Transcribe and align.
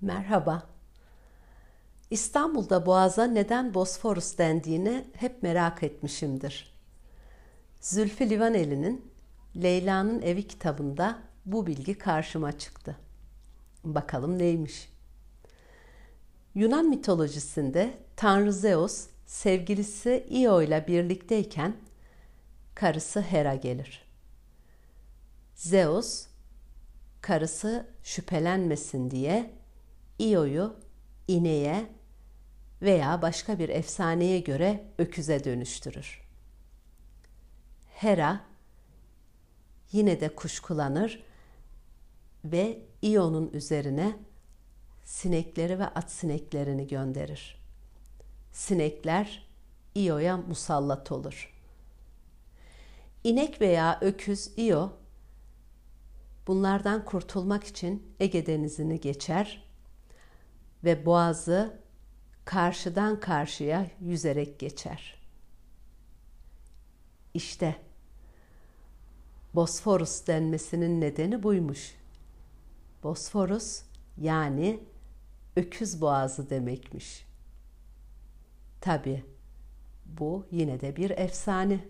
Merhaba. 0.00 0.66
İstanbul'da 2.10 2.86
Boğaz'a 2.86 3.24
neden 3.24 3.74
Bosforus 3.74 4.38
dendiğini 4.38 5.04
hep 5.12 5.42
merak 5.42 5.82
etmişimdir. 5.82 6.74
Zülfü 7.80 8.30
Livaneli'nin 8.30 9.12
Leyla'nın 9.56 10.22
Evi 10.22 10.46
kitabında 10.46 11.18
bu 11.46 11.66
bilgi 11.66 11.98
karşıma 11.98 12.58
çıktı. 12.58 12.96
Bakalım 13.84 14.38
neymiş? 14.38 14.92
Yunan 16.54 16.88
mitolojisinde 16.88 17.94
Tanrı 18.16 18.52
Zeus 18.52 19.06
sevgilisi 19.26 20.26
Io 20.30 20.62
ile 20.62 20.86
birlikteyken 20.88 21.76
karısı 22.74 23.20
Hera 23.20 23.54
gelir. 23.54 24.04
Zeus 25.54 26.26
karısı 27.20 27.86
şüphelenmesin 28.02 29.10
diye 29.10 29.57
Io'yu 30.20 30.76
ineğe 31.28 31.86
veya 32.82 33.22
başka 33.22 33.58
bir 33.58 33.68
efsaneye 33.68 34.40
göre 34.40 34.84
öküze 34.98 35.44
dönüştürür. 35.44 36.28
Hera 37.94 38.40
yine 39.92 40.20
de 40.20 40.34
kuşkulanır 40.34 41.22
ve 42.44 42.78
Io'nun 43.02 43.50
üzerine 43.52 44.16
sinekleri 45.04 45.78
ve 45.78 45.84
at 45.84 46.10
sineklerini 46.10 46.86
gönderir. 46.86 47.58
Sinekler 48.52 49.48
Io'ya 49.94 50.36
musallat 50.36 51.12
olur. 51.12 51.54
İnek 53.24 53.60
veya 53.60 53.98
öküz 54.00 54.58
Io 54.58 54.92
bunlardan 56.46 57.04
kurtulmak 57.04 57.64
için 57.64 58.14
Ege 58.20 58.46
Denizi'ni 58.46 59.00
geçer 59.00 59.67
ve 60.84 61.06
boğazı 61.06 61.80
karşıdan 62.44 63.20
karşıya 63.20 63.86
yüzerek 64.00 64.58
geçer. 64.58 65.18
İşte 67.34 67.76
Bosforus 69.54 70.26
denmesinin 70.26 71.00
nedeni 71.00 71.42
buymuş. 71.42 71.94
Bosforus 73.02 73.82
yani 74.20 74.80
öküz 75.56 76.00
boğazı 76.00 76.50
demekmiş. 76.50 77.26
Tabi 78.80 79.24
bu 80.06 80.46
yine 80.50 80.80
de 80.80 80.96
bir 80.96 81.10
efsane. 81.10 81.80